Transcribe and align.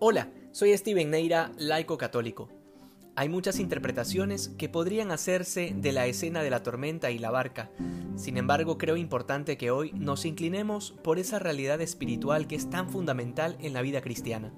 Hola, 0.00 0.30
soy 0.52 0.78
Steven 0.78 1.10
Neira, 1.10 1.50
laico 1.58 1.98
católico. 1.98 2.48
Hay 3.16 3.28
muchas 3.28 3.58
interpretaciones 3.58 4.50
que 4.56 4.68
podrían 4.68 5.10
hacerse 5.10 5.74
de 5.74 5.90
la 5.90 6.06
escena 6.06 6.40
de 6.40 6.50
la 6.50 6.62
tormenta 6.62 7.10
y 7.10 7.18
la 7.18 7.32
barca. 7.32 7.72
Sin 8.14 8.36
embargo, 8.36 8.78
creo 8.78 8.96
importante 8.96 9.56
que 9.56 9.72
hoy 9.72 9.90
nos 9.94 10.24
inclinemos 10.24 10.92
por 11.02 11.18
esa 11.18 11.40
realidad 11.40 11.80
espiritual 11.80 12.46
que 12.46 12.54
es 12.54 12.70
tan 12.70 12.88
fundamental 12.90 13.56
en 13.58 13.72
la 13.72 13.82
vida 13.82 14.00
cristiana. 14.00 14.52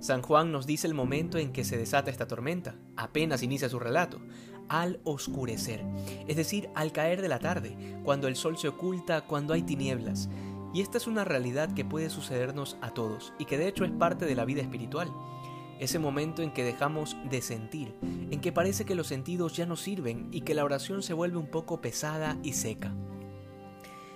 San 0.00 0.22
Juan 0.22 0.52
nos 0.52 0.66
dice 0.66 0.86
el 0.86 0.94
momento 0.94 1.36
en 1.36 1.52
que 1.52 1.64
se 1.64 1.76
desata 1.76 2.10
esta 2.10 2.26
tormenta, 2.26 2.74
apenas 2.96 3.42
inicia 3.42 3.68
su 3.68 3.78
relato, 3.78 4.22
al 4.70 5.00
oscurecer, 5.04 5.84
es 6.26 6.36
decir, 6.36 6.70
al 6.74 6.92
caer 6.92 7.20
de 7.20 7.28
la 7.28 7.40
tarde, 7.40 7.76
cuando 8.04 8.26
el 8.26 8.36
sol 8.36 8.56
se 8.56 8.68
oculta, 8.68 9.20
cuando 9.20 9.52
hay 9.52 9.64
tinieblas. 9.64 10.30
Y 10.74 10.80
esta 10.80 10.98
es 10.98 11.06
una 11.06 11.24
realidad 11.24 11.74
que 11.74 11.84
puede 11.84 12.10
sucedernos 12.10 12.76
a 12.80 12.90
todos 12.90 13.32
y 13.38 13.44
que 13.44 13.58
de 13.58 13.68
hecho 13.68 13.84
es 13.84 13.90
parte 13.90 14.24
de 14.24 14.34
la 14.34 14.44
vida 14.44 14.62
espiritual. 14.62 15.12
Ese 15.78 15.98
momento 15.98 16.42
en 16.42 16.52
que 16.52 16.64
dejamos 16.64 17.16
de 17.28 17.42
sentir, 17.42 17.94
en 18.02 18.40
que 18.40 18.52
parece 18.52 18.84
que 18.84 18.94
los 18.94 19.08
sentidos 19.08 19.56
ya 19.56 19.66
no 19.66 19.76
sirven 19.76 20.28
y 20.30 20.42
que 20.42 20.54
la 20.54 20.64
oración 20.64 21.02
se 21.02 21.12
vuelve 21.12 21.38
un 21.38 21.50
poco 21.50 21.80
pesada 21.80 22.38
y 22.42 22.52
seca. 22.52 22.94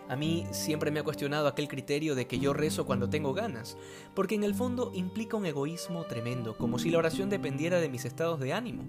A 0.08 0.14
mí 0.14 0.46
siempre 0.52 0.92
me 0.92 1.00
ha 1.00 1.04
cuestionado 1.04 1.48
aquel 1.48 1.66
criterio 1.66 2.14
de 2.14 2.28
que 2.28 2.38
yo 2.38 2.52
rezo 2.52 2.86
cuando 2.86 3.10
tengo 3.10 3.34
ganas, 3.34 3.76
porque 4.14 4.36
en 4.36 4.44
el 4.44 4.54
fondo 4.54 4.92
implica 4.94 5.36
un 5.36 5.46
egoísmo 5.46 6.04
tremendo, 6.04 6.56
como 6.56 6.78
si 6.78 6.90
la 6.90 6.98
oración 6.98 7.28
dependiera 7.28 7.80
de 7.80 7.88
mis 7.88 8.04
estados 8.04 8.38
de 8.38 8.52
ánimo, 8.52 8.84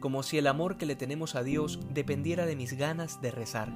como 0.00 0.22
si 0.22 0.38
el 0.38 0.46
amor 0.46 0.78
que 0.78 0.86
le 0.86 0.96
tenemos 0.96 1.34
a 1.34 1.42
Dios 1.42 1.78
dependiera 1.90 2.46
de 2.46 2.56
mis 2.56 2.72
ganas 2.72 3.20
de 3.20 3.30
rezar. 3.30 3.70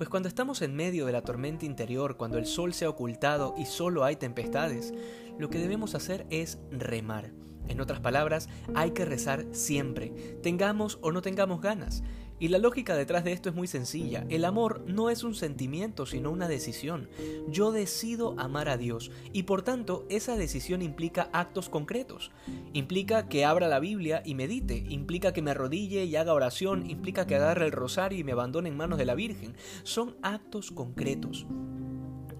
Pues 0.00 0.08
cuando 0.08 0.30
estamos 0.30 0.62
en 0.62 0.74
medio 0.74 1.04
de 1.04 1.12
la 1.12 1.20
tormenta 1.20 1.66
interior, 1.66 2.16
cuando 2.16 2.38
el 2.38 2.46
sol 2.46 2.72
se 2.72 2.86
ha 2.86 2.88
ocultado 2.88 3.54
y 3.58 3.66
solo 3.66 4.02
hay 4.02 4.16
tempestades, 4.16 4.94
lo 5.38 5.50
que 5.50 5.58
debemos 5.58 5.94
hacer 5.94 6.26
es 6.30 6.58
remar. 6.70 7.32
En 7.68 7.82
otras 7.82 8.00
palabras, 8.00 8.48
hay 8.74 8.92
que 8.92 9.04
rezar 9.04 9.44
siempre, 9.52 10.08
tengamos 10.42 10.98
o 11.02 11.12
no 11.12 11.20
tengamos 11.20 11.60
ganas. 11.60 12.02
Y 12.40 12.48
la 12.48 12.58
lógica 12.58 12.96
detrás 12.96 13.22
de 13.22 13.32
esto 13.32 13.50
es 13.50 13.54
muy 13.54 13.68
sencilla. 13.68 14.24
El 14.30 14.46
amor 14.46 14.82
no 14.86 15.10
es 15.10 15.22
un 15.22 15.34
sentimiento, 15.34 16.06
sino 16.06 16.30
una 16.30 16.48
decisión. 16.48 17.10
Yo 17.48 17.70
decido 17.70 18.34
amar 18.38 18.70
a 18.70 18.78
Dios 18.78 19.10
y 19.34 19.42
por 19.42 19.60
tanto 19.60 20.06
esa 20.08 20.36
decisión 20.36 20.80
implica 20.80 21.28
actos 21.34 21.68
concretos. 21.68 22.32
Implica 22.72 23.28
que 23.28 23.44
abra 23.44 23.68
la 23.68 23.78
Biblia 23.78 24.22
y 24.24 24.34
medite, 24.34 24.86
implica 24.88 25.34
que 25.34 25.42
me 25.42 25.50
arrodille 25.50 26.06
y 26.06 26.16
haga 26.16 26.32
oración, 26.32 26.88
implica 26.88 27.26
que 27.26 27.36
agarre 27.36 27.66
el 27.66 27.72
rosario 27.72 28.18
y 28.18 28.24
me 28.24 28.32
abandone 28.32 28.70
en 28.70 28.76
manos 28.76 28.98
de 28.98 29.04
la 29.04 29.14
Virgen. 29.14 29.54
Son 29.82 30.16
actos 30.22 30.70
concretos. 30.70 31.46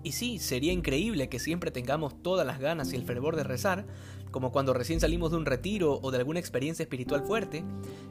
Y 0.03 0.13
sí, 0.13 0.39
sería 0.39 0.73
increíble 0.73 1.29
que 1.29 1.39
siempre 1.39 1.71
tengamos 1.71 2.23
todas 2.23 2.47
las 2.47 2.59
ganas 2.59 2.93
y 2.93 2.97
el 2.97 3.05
fervor 3.05 3.37
de 3.37 3.45
rezar, 3.45 3.87
como 4.31 4.53
cuando 4.53 4.73
recién 4.73 5.01
salimos 5.01 5.31
de 5.31 5.37
un 5.37 5.47
retiro 5.47 5.99
o 6.03 6.11
de 6.11 6.19
alguna 6.19 6.41
experiencia 6.41 6.83
espiritual 6.83 7.23
fuerte, 7.23 7.65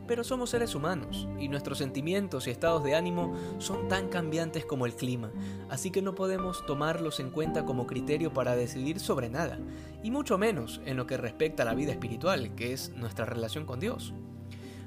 pero 0.07 0.23
somos 0.23 0.49
seres 0.49 0.75
humanos 0.75 1.27
y 1.39 1.47
nuestros 1.47 1.77
sentimientos 1.77 2.47
y 2.47 2.51
estados 2.51 2.83
de 2.83 2.95
ánimo 2.95 3.33
son 3.57 3.87
tan 3.87 4.09
cambiantes 4.09 4.65
como 4.65 4.85
el 4.85 4.95
clima, 4.95 5.31
así 5.69 5.91
que 5.91 6.01
no 6.01 6.15
podemos 6.15 6.65
tomarlos 6.65 7.19
en 7.19 7.29
cuenta 7.29 7.65
como 7.65 7.87
criterio 7.87 8.33
para 8.33 8.55
decidir 8.55 8.99
sobre 8.99 9.29
nada, 9.29 9.59
y 10.03 10.11
mucho 10.11 10.37
menos 10.37 10.81
en 10.85 10.97
lo 10.97 11.07
que 11.07 11.17
respecta 11.17 11.63
a 11.63 11.65
la 11.65 11.75
vida 11.75 11.91
espiritual, 11.91 12.55
que 12.55 12.73
es 12.73 12.89
nuestra 12.95 13.25
relación 13.25 13.65
con 13.65 13.79
Dios. 13.79 14.13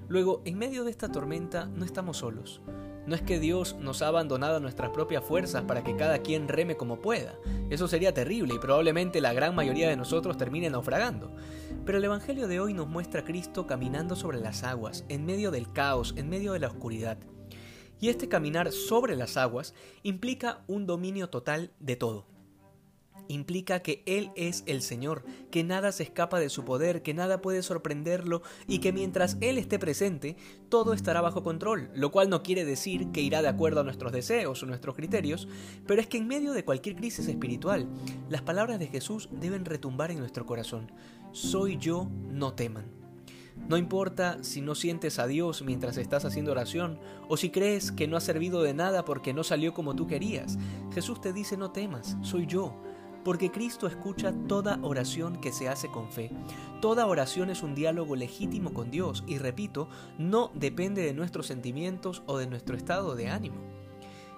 Luego, 0.08 0.42
en 0.44 0.58
medio 0.58 0.84
de 0.84 0.90
esta 0.90 1.10
tormenta 1.10 1.66
no 1.66 1.84
estamos 1.84 2.18
solos. 2.18 2.60
No 3.06 3.14
es 3.14 3.22
que 3.22 3.40
Dios 3.40 3.76
nos 3.80 4.02
ha 4.02 4.08
abandonado 4.08 4.60
nuestras 4.60 4.90
propias 4.90 5.24
fuerzas 5.24 5.64
para 5.64 5.82
que 5.82 5.96
cada 5.96 6.18
quien 6.18 6.48
reme 6.48 6.76
como 6.76 7.00
pueda. 7.00 7.34
Eso 7.68 7.88
sería 7.88 8.14
terrible 8.14 8.54
y 8.54 8.58
probablemente 8.58 9.20
la 9.20 9.32
gran 9.32 9.54
mayoría 9.54 9.88
de 9.88 9.96
nosotros 9.96 10.36
termine 10.36 10.70
naufragando. 10.70 11.34
Pero 11.84 11.98
el 11.98 12.04
Evangelio 12.04 12.46
de 12.46 12.60
hoy 12.60 12.74
nos 12.74 12.88
muestra 12.88 13.22
a 13.22 13.24
Cristo 13.24 13.66
caminando 13.66 14.14
sobre 14.14 14.40
las 14.40 14.62
aguas, 14.62 15.04
en 15.08 15.26
medio 15.26 15.50
del 15.50 15.72
caos, 15.72 16.14
en 16.16 16.28
medio 16.28 16.52
de 16.52 16.60
la 16.60 16.68
oscuridad. 16.68 17.18
Y 18.00 18.08
este 18.08 18.28
caminar 18.28 18.72
sobre 18.72 19.16
las 19.16 19.36
aguas 19.36 19.74
implica 20.02 20.62
un 20.66 20.86
dominio 20.86 21.28
total 21.28 21.72
de 21.80 21.96
todo 21.96 22.31
implica 23.28 23.80
que 23.80 24.02
Él 24.06 24.30
es 24.36 24.64
el 24.66 24.82
Señor, 24.82 25.24
que 25.50 25.64
nada 25.64 25.92
se 25.92 26.02
escapa 26.02 26.40
de 26.40 26.48
su 26.48 26.64
poder, 26.64 27.02
que 27.02 27.14
nada 27.14 27.40
puede 27.40 27.62
sorprenderlo 27.62 28.42
y 28.66 28.78
que 28.78 28.92
mientras 28.92 29.36
Él 29.40 29.58
esté 29.58 29.78
presente, 29.78 30.36
todo 30.68 30.92
estará 30.92 31.20
bajo 31.20 31.42
control, 31.42 31.90
lo 31.94 32.10
cual 32.10 32.28
no 32.28 32.42
quiere 32.42 32.64
decir 32.64 33.10
que 33.12 33.20
irá 33.20 33.42
de 33.42 33.48
acuerdo 33.48 33.80
a 33.80 33.84
nuestros 33.84 34.12
deseos 34.12 34.62
o 34.62 34.66
nuestros 34.66 34.96
criterios, 34.96 35.48
pero 35.86 36.00
es 36.00 36.06
que 36.06 36.18
en 36.18 36.26
medio 36.26 36.52
de 36.52 36.64
cualquier 36.64 36.96
crisis 36.96 37.28
espiritual, 37.28 37.88
las 38.28 38.42
palabras 38.42 38.78
de 38.78 38.88
Jesús 38.88 39.28
deben 39.32 39.64
retumbar 39.64 40.10
en 40.10 40.18
nuestro 40.18 40.46
corazón. 40.46 40.90
Soy 41.32 41.78
yo, 41.78 42.08
no 42.30 42.54
teman. 42.54 43.02
No 43.68 43.76
importa 43.76 44.42
si 44.42 44.60
no 44.60 44.74
sientes 44.74 45.18
a 45.18 45.26
Dios 45.26 45.62
mientras 45.62 45.96
estás 45.96 46.24
haciendo 46.24 46.50
oración 46.50 46.98
o 47.28 47.36
si 47.36 47.50
crees 47.50 47.92
que 47.92 48.08
no 48.08 48.16
ha 48.16 48.20
servido 48.20 48.62
de 48.62 48.74
nada 48.74 49.04
porque 49.04 49.32
no 49.32 49.44
salió 49.44 49.72
como 49.72 49.94
tú 49.94 50.06
querías. 50.06 50.58
Jesús 50.92 51.20
te 51.20 51.32
dice 51.32 51.56
no 51.56 51.70
temas, 51.70 52.16
soy 52.22 52.46
yo 52.46 52.74
porque 53.24 53.50
Cristo 53.50 53.86
escucha 53.86 54.32
toda 54.48 54.78
oración 54.82 55.40
que 55.40 55.52
se 55.52 55.68
hace 55.68 55.88
con 55.88 56.10
fe. 56.10 56.30
Toda 56.80 57.06
oración 57.06 57.50
es 57.50 57.62
un 57.62 57.74
diálogo 57.74 58.16
legítimo 58.16 58.72
con 58.72 58.90
Dios 58.90 59.24
y 59.26 59.38
repito, 59.38 59.88
no 60.18 60.50
depende 60.54 61.02
de 61.02 61.14
nuestros 61.14 61.46
sentimientos 61.46 62.22
o 62.26 62.38
de 62.38 62.46
nuestro 62.46 62.76
estado 62.76 63.14
de 63.14 63.28
ánimo. 63.28 63.56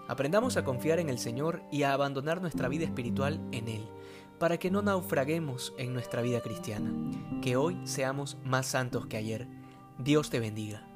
Aprendamos 0.06 0.56
a 0.56 0.64
confiar 0.64 0.98
en 0.98 1.08
el 1.08 1.18
Señor 1.18 1.62
y 1.72 1.82
a 1.82 1.94
abandonar 1.94 2.42
nuestra 2.42 2.68
vida 2.68 2.84
espiritual 2.84 3.40
en 3.52 3.68
Él, 3.68 3.88
para 4.38 4.58
que 4.58 4.70
no 4.70 4.82
naufraguemos 4.82 5.72
en 5.78 5.94
nuestra 5.94 6.20
vida 6.20 6.40
cristiana. 6.40 6.92
Que 7.40 7.56
hoy 7.56 7.80
seamos 7.84 8.36
más 8.44 8.66
santos 8.66 9.06
que 9.06 9.16
ayer. 9.16 9.48
Dios 9.98 10.28
te 10.28 10.40
bendiga. 10.40 10.86